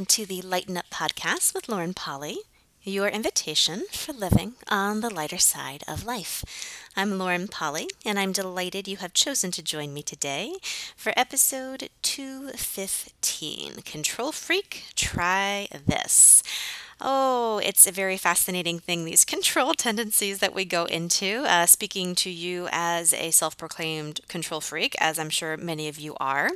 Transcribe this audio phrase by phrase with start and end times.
[0.00, 2.38] welcome to the Lighten Up Podcast with Lauren Polly,
[2.82, 6.42] your invitation for living on the lighter side of life.
[6.96, 10.54] I'm Lauren Polly, and I'm delighted you have chosen to join me today
[10.96, 16.42] for episode 215 Control Freak, Try This.
[17.02, 21.44] Oh, it's a very fascinating thing, these control tendencies that we go into.
[21.46, 25.98] Uh, speaking to you as a self proclaimed control freak, as I'm sure many of
[25.98, 26.50] you are,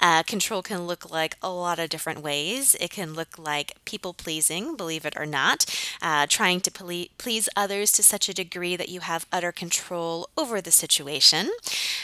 [0.00, 2.74] uh, control can look like a lot of different ways.
[2.80, 5.64] It can look like people pleasing, believe it or not,
[6.02, 10.28] uh, trying to ple- please others to such a degree that you have utter control
[10.36, 11.50] over the situation.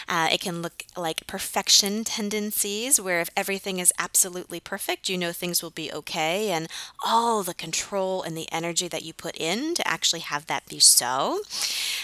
[0.08, 5.32] Uh, it can look like perfection tendencies, where if everything is absolutely perfect, you know
[5.32, 6.68] things will be okay, and
[7.04, 10.66] all the control control and the energy that you put in to actually have that
[10.68, 11.40] be so.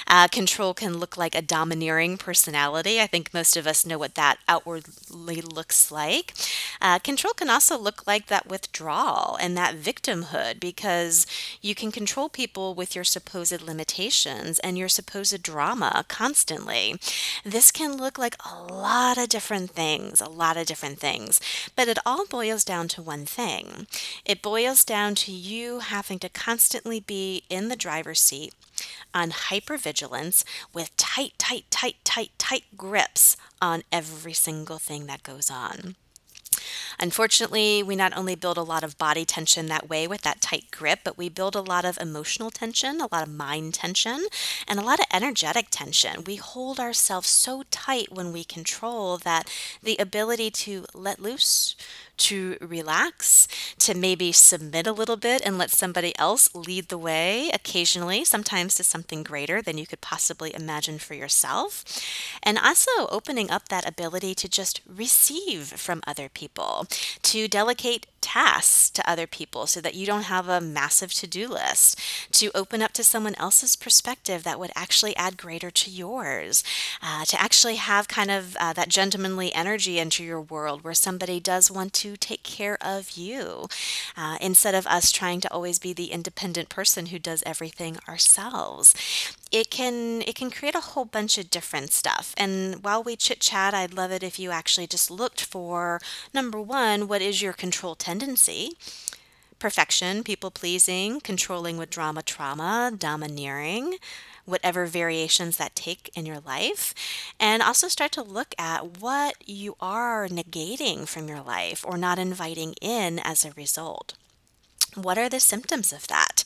[0.07, 3.01] Uh, control can look like a domineering personality.
[3.01, 6.33] I think most of us know what that outwardly looks like.
[6.81, 11.27] Uh, control can also look like that withdrawal and that victimhood because
[11.61, 16.95] you can control people with your supposed limitations and your supposed drama constantly.
[17.45, 21.41] This can look like a lot of different things, a lot of different things,
[21.75, 23.87] but it all boils down to one thing.
[24.25, 28.55] It boils down to you you having to constantly be in the driver's seat
[29.13, 35.51] on hypervigilance with tight, tight, tight, tight, tight grips on every single thing that goes
[35.51, 35.97] on.
[36.99, 40.71] Unfortunately, we not only build a lot of body tension that way with that tight
[40.71, 44.27] grip, but we build a lot of emotional tension, a lot of mind tension,
[44.67, 46.25] and a lot of energetic tension.
[46.25, 49.51] We hold ourselves so tight when we control that
[49.83, 51.77] the ability to let loose,
[52.17, 53.47] to relax,
[53.79, 58.75] to maybe submit a little bit and let somebody else lead the way occasionally, sometimes
[58.75, 61.85] to something greater than you could possibly imagine for yourself.
[62.43, 66.56] And also opening up that ability to just receive from other people,
[67.23, 71.47] to delegate tasks to other people so that you don't have a massive to do
[71.47, 71.99] list,
[72.33, 76.65] to open up to someone else's perspective that would actually add greater to yours,
[77.01, 81.39] uh, to actually have kind of uh, that gentlemanly energy into your world where somebody
[81.39, 83.69] does want to take care of you
[84.17, 88.95] uh, instead of us trying to always be the independent person who does everything ourselves.
[89.53, 92.35] It can it can create a whole bunch of different stuff.
[92.37, 96.01] And while we chit chat i'd love it if you actually just looked for
[96.35, 98.16] number one what is your control tendency
[99.59, 103.97] perfection people pleasing controlling with drama trauma domineering
[104.47, 106.95] whatever variations that take in your life.
[107.39, 112.19] And also start to look at what you are negating from your life or not
[112.19, 114.15] inviting in as a result.
[114.95, 116.45] What are the symptoms of that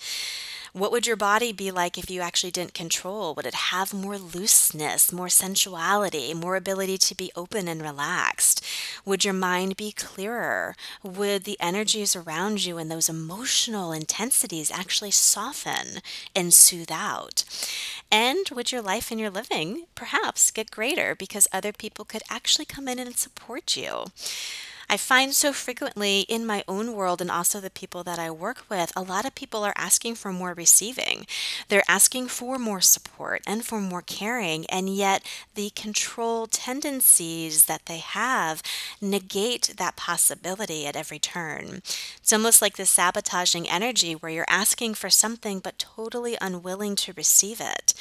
[0.73, 3.35] what would your body be like if you actually didn't control?
[3.35, 8.65] Would it have more looseness, more sensuality, more ability to be open and relaxed?
[9.05, 10.77] Would your mind be clearer?
[11.03, 16.01] Would the energies around you and those emotional intensities actually soften
[16.37, 17.45] and soothe out?
[18.11, 22.65] And would your life and your living perhaps get greater because other people could actually
[22.65, 24.05] come in and support you?
[24.93, 28.65] I find so frequently in my own world and also the people that I work
[28.69, 31.29] with, a lot of people are asking for more receiving.
[31.69, 35.25] They're asking for more support and for more caring, and yet
[35.55, 38.65] the control tendencies that they have
[39.01, 41.83] negate that possibility at every turn.
[42.17, 47.13] It's almost like the sabotaging energy where you're asking for something but totally unwilling to
[47.13, 47.95] receive it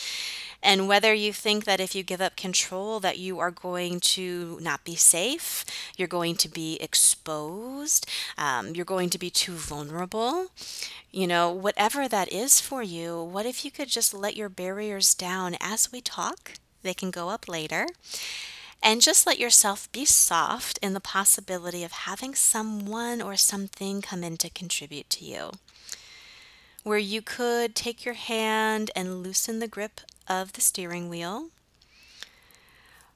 [0.61, 4.59] and whether you think that if you give up control that you are going to
[4.61, 5.65] not be safe
[5.97, 8.05] you're going to be exposed
[8.37, 10.47] um, you're going to be too vulnerable.
[11.11, 15.13] You know whatever that is for you what if you could just let your barriers
[15.13, 16.53] down as we talk?
[16.81, 17.87] They can go up later.
[18.81, 24.23] And just let yourself be soft in the possibility of having someone or something come
[24.23, 25.51] in to contribute to you.
[26.83, 29.99] Where you could take your hand and loosen the grip
[30.29, 31.49] of the steering wheel.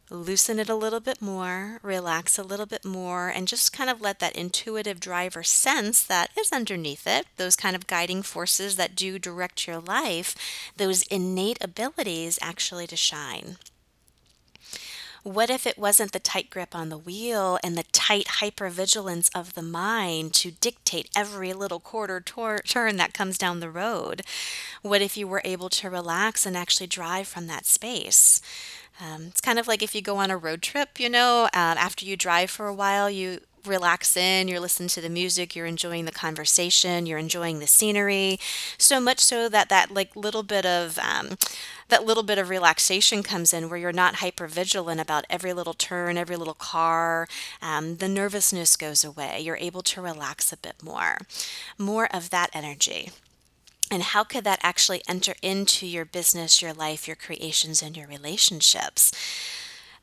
[0.10, 4.02] Loosen it a little bit more, relax a little bit more, and just kind of
[4.02, 8.96] let that intuitive driver sense that is underneath it, those kind of guiding forces that
[8.96, 10.36] do direct your life,
[10.78, 13.58] those innate abilities actually to shine.
[15.24, 19.54] What if it wasn't the tight grip on the wheel and the tight hypervigilance of
[19.54, 24.24] the mind to dictate every little quarter tor- turn that comes down the road?
[24.82, 28.42] What if you were able to relax and actually drive from that space?
[29.00, 31.50] Um, it's kind of like if you go on a road trip, you know, uh,
[31.54, 35.66] after you drive for a while, you relax in, you're listening to the music, you're
[35.66, 38.40] enjoying the conversation, you're enjoying the scenery,
[38.78, 41.38] so much so that that like little bit of um,
[41.90, 45.74] that little bit of relaxation comes in where you're not hyper vigilant about every little
[45.74, 47.28] turn, every little car.
[47.62, 49.40] Um, the nervousness goes away.
[49.42, 51.18] You're able to relax a bit more.
[51.78, 53.12] More of that energy.
[53.92, 58.08] And how could that actually enter into your business, your life, your creations, and your
[58.08, 59.12] relationships?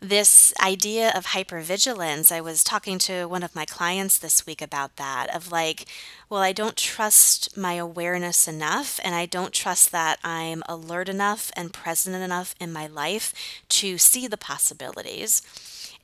[0.01, 4.97] This idea of hypervigilance, I was talking to one of my clients this week about
[4.97, 5.85] that of like,
[6.31, 11.51] well, I don't trust my awareness enough, and I don't trust that I'm alert enough
[11.55, 13.35] and present enough in my life
[13.69, 15.43] to see the possibilities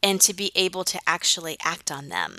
[0.02, 2.37] and to be able to actually act on them.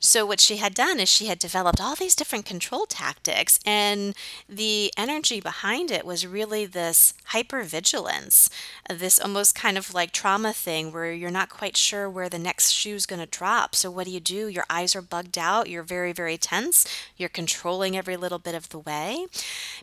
[0.00, 4.14] So, what she had done is she had developed all these different control tactics, and
[4.48, 8.48] the energy behind it was really this hypervigilance,
[8.88, 12.70] this almost kind of like trauma thing where you're not quite sure where the next
[12.70, 13.74] shoe is going to drop.
[13.74, 14.48] So, what do you do?
[14.48, 18.68] Your eyes are bugged out, you're very, very tense, you're controlling every little bit of
[18.68, 19.26] the way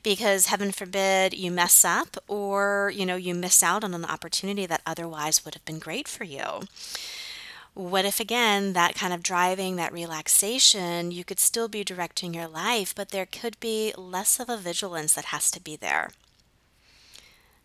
[0.04, 4.66] because heaven forbid you mess up or you know you miss out on an opportunity
[4.66, 6.62] that otherwise would have been great for you
[7.80, 12.48] what if, again, that kind of driving, that relaxation, you could still be directing your
[12.48, 16.12] life, but there could be less of a vigilance that has to be there?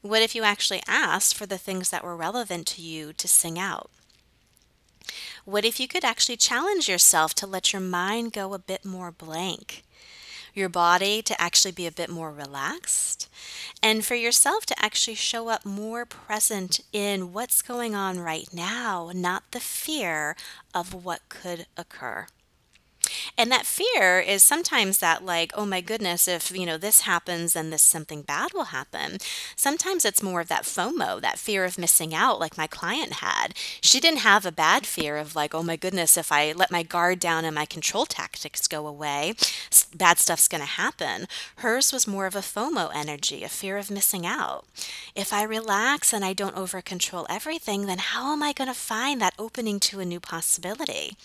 [0.03, 3.59] What if you actually asked for the things that were relevant to you to sing
[3.59, 3.91] out?
[5.45, 9.11] What if you could actually challenge yourself to let your mind go a bit more
[9.11, 9.83] blank?
[10.55, 13.29] Your body to actually be a bit more relaxed?
[13.83, 19.11] and for yourself to actually show up more present in what's going on right now,
[19.15, 20.37] not the fear
[20.75, 22.27] of what could occur.
[23.37, 27.55] And that fear is sometimes that, like, oh my goodness, if, you know, this happens,
[27.55, 29.19] then this something bad will happen.
[29.57, 33.49] Sometimes it's more of that FOMO, that fear of missing out, like my client had.
[33.81, 36.85] She didn't have a bad fear of, like, oh my goodness, if I let my
[36.85, 39.35] guard down and my control tactics go away,
[39.97, 41.27] bad stuff's going to happen.
[41.57, 44.65] Hers was more of a FOMO energy, a fear of missing out.
[45.17, 48.75] If I relax and I don't over control everything, then how am I going to
[48.75, 51.17] find that opening to a new possibility?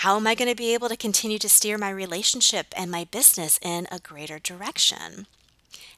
[0.00, 3.04] How am I going to be able to continue to steer my relationship and my
[3.04, 5.26] business in a greater direction?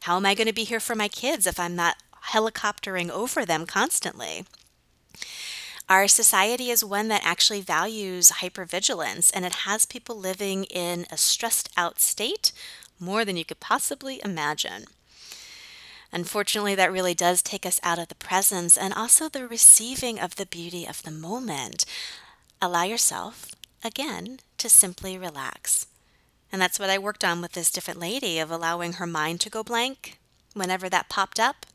[0.03, 1.97] How am I going to be here for my kids if I'm not
[2.31, 4.45] helicoptering over them constantly?
[5.89, 11.17] Our society is one that actually values hypervigilance and it has people living in a
[11.17, 12.53] stressed out state
[13.01, 14.85] more than you could possibly imagine.
[16.13, 20.37] Unfortunately, that really does take us out of the presence and also the receiving of
[20.37, 21.85] the beauty of the moment.
[22.63, 23.51] Allow yourself
[23.85, 25.87] again, to simply relax.
[26.51, 29.51] And that's what I worked on with this different lady of allowing her mind to
[29.51, 30.19] go blank
[30.55, 31.67] whenever that popped up,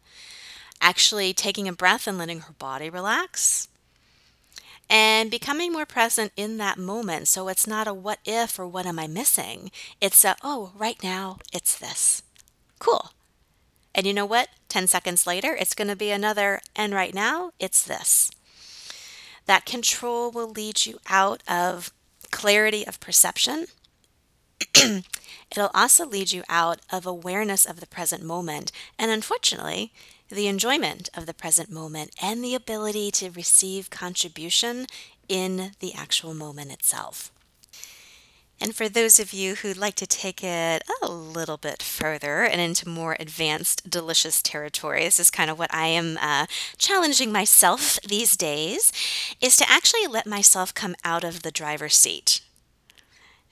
[0.82, 3.68] actually taking a breath and letting her body relax,
[4.90, 7.28] and becoming more present in that moment.
[7.28, 9.72] So it's not a what if or what am I missing?
[10.02, 12.24] It's a, oh, right now it's this.
[12.80, 13.12] Cool.
[13.96, 14.50] And you know what?
[14.70, 18.32] 10 seconds later, it's going to be another, and right now it's this.
[19.46, 21.92] That control will lead you out of
[22.32, 23.66] clarity of perception.
[25.52, 29.92] It'll also lead you out of awareness of the present moment and, unfortunately,
[30.30, 34.88] the enjoyment of the present moment and the ability to receive contribution
[35.28, 37.33] in the actual moment itself.
[38.64, 42.62] And for those of you who'd like to take it a little bit further and
[42.62, 46.46] into more advanced, delicious territory, this is kind of what I am uh,
[46.78, 48.94] challenging myself these days,
[49.42, 52.40] is to actually let myself come out of the driver's seat.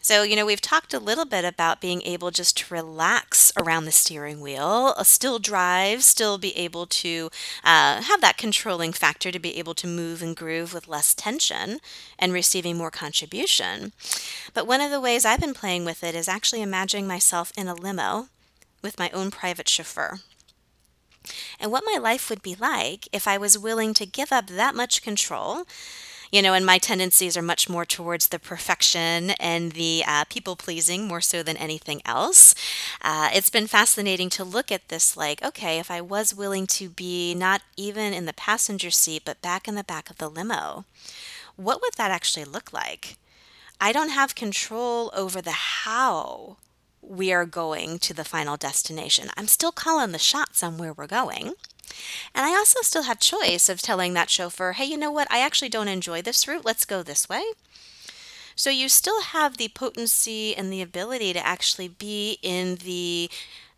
[0.03, 3.85] So, you know, we've talked a little bit about being able just to relax around
[3.85, 7.29] the steering wheel, uh, still drive, still be able to
[7.63, 11.79] uh, have that controlling factor to be able to move and groove with less tension
[12.17, 13.93] and receiving more contribution.
[14.55, 17.67] But one of the ways I've been playing with it is actually imagining myself in
[17.67, 18.29] a limo
[18.81, 20.17] with my own private chauffeur.
[21.59, 24.73] And what my life would be like if I was willing to give up that
[24.73, 25.65] much control
[26.31, 30.55] you know, and my tendencies are much more towards the perfection and the uh, people
[30.55, 32.55] pleasing more so than anything else.
[33.01, 36.89] Uh, it's been fascinating to look at this like, okay, if I was willing to
[36.89, 40.85] be not even in the passenger seat, but back in the back of the limo,
[41.57, 43.17] what would that actually look like?
[43.79, 46.57] I don't have control over the how
[47.01, 49.29] we are going to the final destination.
[49.35, 51.53] I'm still calling the shots on where we're going.
[52.33, 55.27] And I also still have choice of telling that chauffeur, hey, you know what?
[55.29, 56.63] I actually don't enjoy this route.
[56.63, 57.43] Let's go this way.
[58.55, 63.29] So you still have the potency and the ability to actually be in the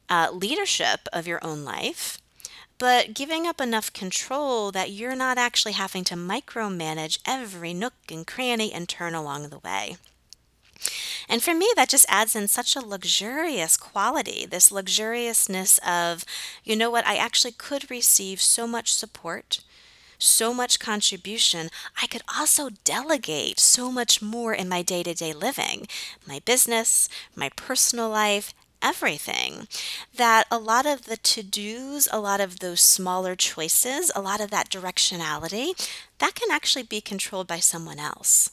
[0.10, 2.20] uh, leadership of your own life.
[2.78, 8.28] but giving up enough control that you're not actually having to micromanage every nook and
[8.28, 9.96] cranny and turn along the way.
[11.30, 16.26] And for me, that just adds in such a luxurious quality this luxuriousness of,
[16.64, 19.62] you know what, I actually could receive so much support,
[20.18, 21.70] so much contribution.
[22.02, 25.88] I could also delegate so much more in my day to day living,
[26.28, 29.68] my business, my personal life, everything.
[30.16, 34.42] That a lot of the to dos, a lot of those smaller choices, a lot
[34.42, 35.90] of that directionality,
[36.20, 38.52] that can actually be controlled by someone else.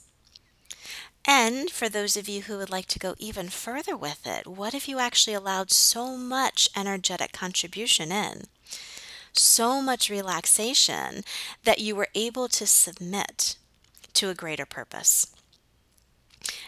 [1.32, 4.74] And for those of you who would like to go even further with it, what
[4.74, 8.46] if you actually allowed so much energetic contribution in?
[9.32, 11.22] So much relaxation
[11.62, 13.54] that you were able to submit
[14.14, 15.28] to a greater purpose.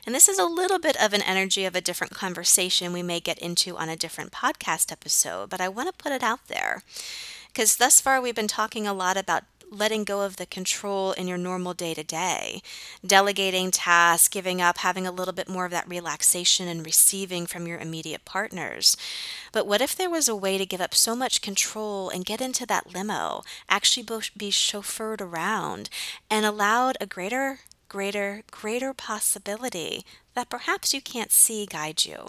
[0.06, 3.18] And this is a little bit of an energy of a different conversation we may
[3.18, 6.84] get into on a different podcast episode, but I want to put it out there.
[7.48, 11.26] Because thus far, we've been talking a lot about letting go of the control in
[11.26, 12.60] your normal day to day,
[13.04, 17.66] delegating tasks, giving up, having a little bit more of that relaxation and receiving from
[17.66, 18.96] your immediate partners.
[19.50, 22.40] But what if there was a way to give up so much control and get
[22.40, 24.04] into that limo, actually
[24.36, 25.88] be chauffeured around,
[26.30, 32.28] and allowed a greater, greater, greater possibility that perhaps you can't see guide you?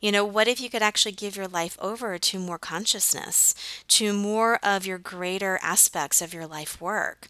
[0.00, 3.54] You know, what if you could actually give your life over to more consciousness,
[3.88, 7.28] to more of your greater aspects of your life work,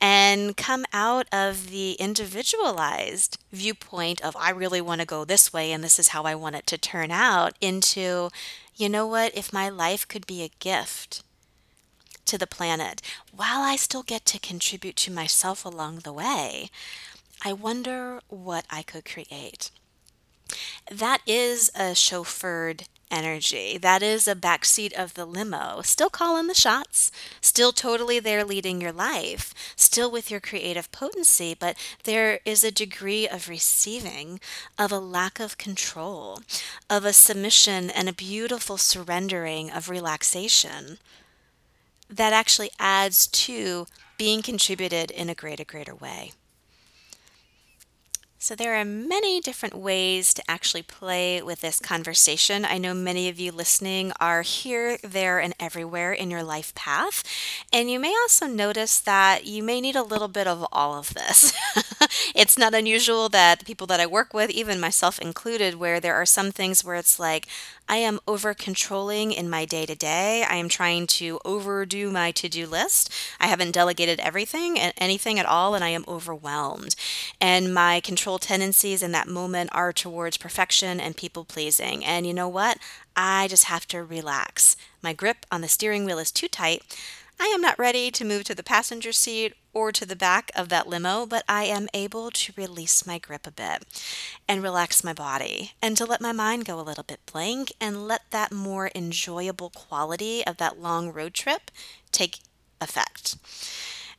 [0.00, 5.72] and come out of the individualized viewpoint of, I really want to go this way
[5.72, 8.30] and this is how I want it to turn out, into,
[8.76, 11.22] you know what, if my life could be a gift
[12.26, 13.00] to the planet
[13.34, 16.70] while I still get to contribute to myself along the way,
[17.44, 19.70] I wonder what I could create.
[20.90, 23.78] That is a chauffeured energy.
[23.78, 27.10] That is a backseat of the limo, still calling the shots,
[27.40, 32.70] still totally there leading your life, still with your creative potency, but there is a
[32.70, 34.40] degree of receiving,
[34.78, 36.40] of a lack of control,
[36.90, 40.98] of a submission and a beautiful surrendering of relaxation
[42.08, 43.86] that actually adds to
[44.18, 46.32] being contributed in a greater, greater way.
[48.38, 52.66] So, there are many different ways to actually play with this conversation.
[52.66, 57.24] I know many of you listening are here, there, and everywhere in your life path.
[57.72, 61.14] And you may also notice that you may need a little bit of all of
[61.14, 61.54] this.
[62.34, 66.14] it's not unusual that the people that I work with, even myself included, where there
[66.14, 67.48] are some things where it's like,
[67.88, 70.44] I am over controlling in my day to day.
[70.48, 73.12] I am trying to overdo my to do list.
[73.38, 76.96] I haven't delegated everything and anything at all, and I am overwhelmed.
[77.40, 82.04] And my control tendencies in that moment are towards perfection and people pleasing.
[82.04, 82.78] And you know what?
[83.14, 84.76] I just have to relax.
[85.00, 86.82] My grip on the steering wheel is too tight.
[87.38, 90.70] I am not ready to move to the passenger seat or to the back of
[90.70, 93.84] that limo, but I am able to release my grip a bit
[94.48, 98.08] and relax my body and to let my mind go a little bit blank and
[98.08, 101.70] let that more enjoyable quality of that long road trip
[102.10, 102.38] take
[102.80, 103.36] effect.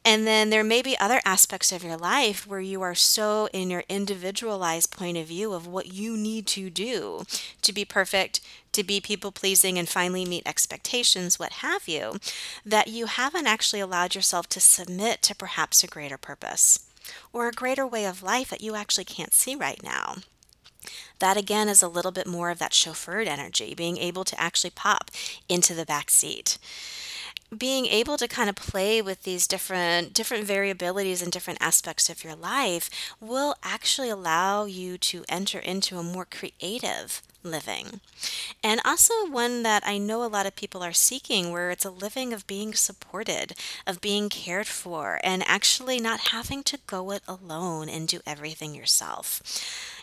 [0.08, 3.70] And then there may be other aspects of your life where you are so in
[3.70, 7.26] your individualized point of view of what you need to do
[7.62, 8.40] to be perfect,
[8.72, 12.22] to be people pleasing, and finally meet expectations, what have you,
[12.66, 16.88] that you haven't actually allowed yourself to submit to perhaps a greater purpose
[17.34, 20.16] or a greater way of life that you actually can't see right now.
[21.20, 24.70] That again is a little bit more of that chauffeured energy, being able to actually
[24.70, 25.12] pop
[25.50, 26.58] into the back seat
[27.56, 32.24] being able to kind of play with these different different variabilities and different aspects of
[32.24, 32.90] your life
[33.22, 38.02] will actually allow you to enter into a more creative living.
[38.64, 41.92] And also one that I know a lot of people are seeking where it's a
[41.92, 43.54] living of being supported,
[43.86, 48.74] of being cared for, and actually not having to go it alone and do everything
[48.74, 49.42] yourself.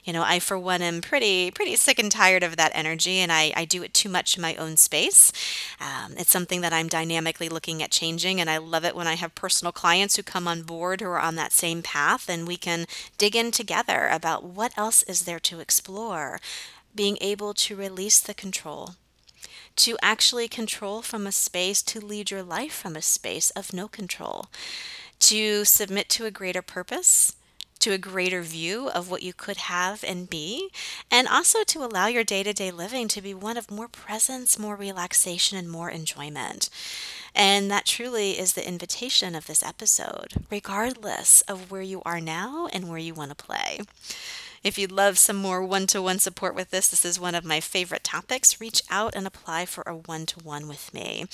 [0.04, 3.32] You know, I for one am pretty pretty sick and tired of that energy, and
[3.32, 5.32] I, I do it too much in my own space.
[5.80, 9.14] Um, it's something that I'm dynamically looking at changing, and I love it when I
[9.14, 12.58] have personal clients who come on board who are on that same path, and we
[12.58, 12.84] can
[13.16, 16.38] dig in together about what else is there to explore.
[16.94, 18.94] Being able to release the control,
[19.76, 23.88] to actually control from a space, to lead your life from a space of no
[23.88, 24.46] control,
[25.20, 27.34] to submit to a greater purpose,
[27.80, 30.70] to a greater view of what you could have and be,
[31.10, 34.58] and also to allow your day to day living to be one of more presence,
[34.58, 36.70] more relaxation, and more enjoyment.
[37.34, 42.68] And that truly is the invitation of this episode, regardless of where you are now
[42.72, 43.80] and where you want to play.
[44.64, 47.44] If you'd love some more one to one support with this, this is one of
[47.44, 48.62] my favorite topics.
[48.62, 51.26] Reach out and apply for a one to one with me.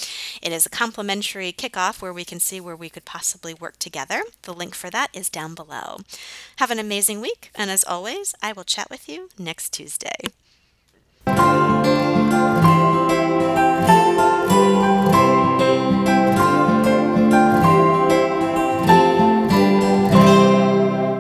[0.43, 4.25] It is a complimentary kickoff where we can see where we could possibly work together.
[4.43, 5.99] The link for that is down below.
[6.57, 10.17] Have an amazing week, and as always, I will chat with you next Tuesday.